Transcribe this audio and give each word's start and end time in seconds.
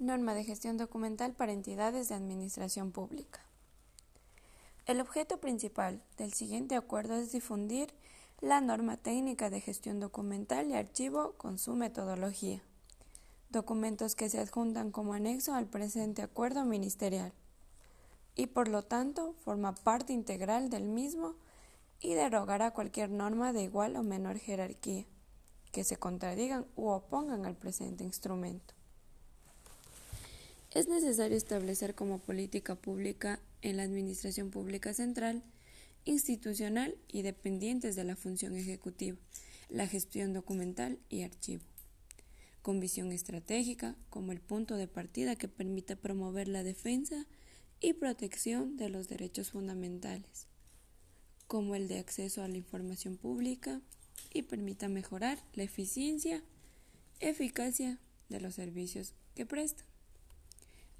Norma 0.00 0.32
de 0.32 0.44
gestión 0.44 0.78
documental 0.78 1.34
para 1.34 1.52
entidades 1.52 2.08
de 2.08 2.14
administración 2.14 2.90
pública. 2.90 3.40
El 4.86 4.98
objeto 4.98 5.40
principal 5.40 6.02
del 6.16 6.32
siguiente 6.32 6.74
acuerdo 6.74 7.16
es 7.16 7.32
difundir 7.32 7.92
la 8.40 8.62
norma 8.62 8.96
técnica 8.96 9.50
de 9.50 9.60
gestión 9.60 10.00
documental 10.00 10.70
y 10.70 10.74
archivo 10.74 11.34
con 11.36 11.58
su 11.58 11.74
metodología, 11.74 12.62
documentos 13.50 14.14
que 14.14 14.30
se 14.30 14.40
adjuntan 14.40 14.90
como 14.90 15.12
anexo 15.12 15.52
al 15.52 15.66
presente 15.66 16.22
acuerdo 16.22 16.64
ministerial 16.64 17.34
y 18.34 18.46
por 18.46 18.68
lo 18.68 18.82
tanto 18.82 19.34
forma 19.44 19.74
parte 19.74 20.14
integral 20.14 20.70
del 20.70 20.84
mismo 20.84 21.34
y 22.00 22.14
derogará 22.14 22.70
cualquier 22.70 23.10
norma 23.10 23.52
de 23.52 23.64
igual 23.64 23.96
o 23.96 24.02
menor 24.02 24.38
jerarquía 24.38 25.04
que 25.72 25.84
se 25.84 25.98
contradigan 25.98 26.64
u 26.74 26.88
opongan 26.88 27.44
al 27.44 27.54
presente 27.54 28.02
instrumento. 28.02 28.79
Es 30.80 30.88
necesario 30.88 31.36
establecer 31.36 31.94
como 31.94 32.20
política 32.20 32.74
pública 32.74 33.38
en 33.60 33.76
la 33.76 33.82
Administración 33.82 34.50
Pública 34.50 34.94
Central, 34.94 35.42
institucional 36.06 36.96
y 37.06 37.20
dependientes 37.20 37.96
de 37.96 38.04
la 38.04 38.16
función 38.16 38.56
ejecutiva, 38.56 39.18
la 39.68 39.86
gestión 39.86 40.32
documental 40.32 40.98
y 41.10 41.20
archivo, 41.20 41.64
con 42.62 42.80
visión 42.80 43.12
estratégica 43.12 43.94
como 44.08 44.32
el 44.32 44.40
punto 44.40 44.76
de 44.76 44.88
partida 44.88 45.36
que 45.36 45.48
permita 45.48 45.96
promover 45.96 46.48
la 46.48 46.62
defensa 46.62 47.26
y 47.82 47.92
protección 47.92 48.78
de 48.78 48.88
los 48.88 49.06
derechos 49.06 49.50
fundamentales, 49.50 50.46
como 51.46 51.74
el 51.74 51.88
de 51.88 51.98
acceso 51.98 52.42
a 52.42 52.48
la 52.48 52.56
información 52.56 53.18
pública 53.18 53.82
y 54.32 54.44
permita 54.44 54.88
mejorar 54.88 55.44
la 55.52 55.62
eficiencia, 55.64 56.42
eficacia 57.18 57.98
de 58.30 58.40
los 58.40 58.54
servicios 58.54 59.12
que 59.34 59.44
prestan 59.44 59.90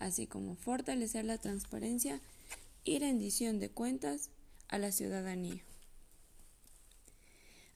así 0.01 0.27
como 0.27 0.57
fortalecer 0.57 1.25
la 1.25 1.39
transparencia 1.39 2.20
y 2.83 2.98
rendición 2.98 3.61
de 3.61 3.70
cuentas 3.70 4.31
a 4.69 4.79
la 4.79 4.91
ciudadanía. 4.91 5.62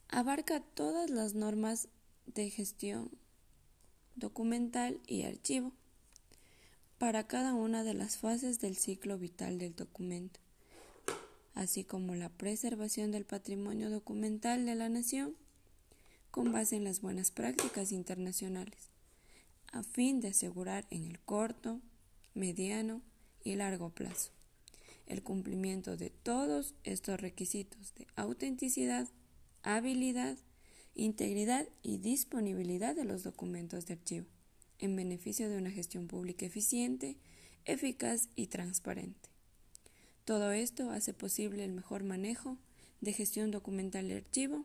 Abarca 0.09 0.61
todas 0.61 1.11
las 1.11 1.35
normas 1.35 1.89
de 2.27 2.51
gestión 2.51 3.11
documental 4.17 5.01
y 5.07 5.23
archivo 5.23 5.73
para 6.99 7.27
cada 7.27 7.55
una 7.55 7.85
de 7.85 7.95
las 7.95 8.17
fases 8.17 8.61
del 8.61 8.77
ciclo 8.77 9.19
vital 9.19 9.59
del 9.59 9.75
documento, 9.75 10.41
así 11.55 11.85
como 11.85 12.15
la 12.15 12.31
preservación 12.31 13.11
del 13.11 13.25
patrimonio 13.25 13.91
documental 13.91 14.65
de 14.65 14.75
la 14.75 14.89
nación 14.89 15.35
con 16.31 16.53
base 16.53 16.77
en 16.77 16.85
las 16.85 17.01
buenas 17.01 17.31
prácticas 17.31 17.93
internacionales, 17.93 18.89
a 19.73 19.83
fin 19.83 20.21
de 20.21 20.29
asegurar 20.29 20.87
en 20.91 21.05
el 21.05 21.21
corto, 21.21 21.81
mediano 22.35 23.03
y 23.43 23.55
largo 23.57 23.91
plazo. 23.91 24.31
El 25.07 25.23
cumplimiento 25.23 25.97
de 25.97 26.11
todos 26.11 26.75
estos 26.83 27.21
requisitos 27.21 27.95
de 27.95 28.07
autenticidad, 28.17 29.09
habilidad, 29.63 30.37
integridad 30.95 31.69
y 31.83 31.99
disponibilidad 31.99 32.95
de 32.95 33.05
los 33.05 33.23
documentos 33.23 33.87
de 33.87 33.95
archivo, 33.95 34.27
en 34.79 34.97
beneficio 34.97 35.49
de 35.49 35.59
una 35.59 35.71
gestión 35.71 36.07
pública 36.07 36.47
eficiente, 36.47 37.17
eficaz 37.65 38.29
y 38.37 38.47
transparente. 38.47 39.31
Todo 40.25 40.53
esto 40.53 40.91
hace 40.91 41.13
posible 41.13 41.65
el 41.65 41.73
mejor 41.73 42.03
manejo 42.03 42.57
de 43.01 43.13
gestión 43.13 43.51
documental 43.51 44.07
y 44.11 44.15
archivo 44.15 44.65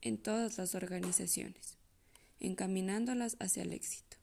en 0.00 0.18
todas 0.18 0.58
las 0.58 0.74
organizaciones, 0.74 1.76
encaminándolas 2.38 3.36
hacia 3.40 3.62
el 3.62 3.72
éxito. 3.72 4.15